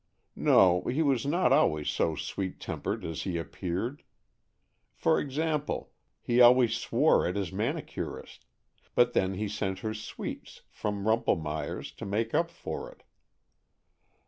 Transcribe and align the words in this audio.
No, 0.35 0.81
he 0.85 1.03
was 1.03 1.27
not 1.27 1.53
always 1.53 1.87
so 1.87 2.15
sweet 2.15 2.59
tempered 2.59 3.05
as 3.05 3.21
he 3.21 3.37
appeared. 3.37 4.01
For 4.95 5.19
ex 5.19 5.37
ample, 5.37 5.91
he 6.23 6.41
always 6.41 6.75
swore 6.75 7.27
at 7.27 7.35
his 7.35 7.51
manicurist; 7.51 8.47
but 8.95 9.13
then 9.13 9.35
he 9.35 9.47
sent 9.47 9.81
her 9.85 9.93
sweets 9.93 10.63
from 10.71 11.05
Rumpel 11.05 11.35
mayer's 11.39 11.91
to 11.91 12.05
make 12.07 12.33
up 12.33 12.49
for 12.49 12.91
it. 12.91 13.03